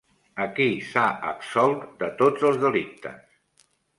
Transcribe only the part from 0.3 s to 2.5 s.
A qui s'ha absolt de tots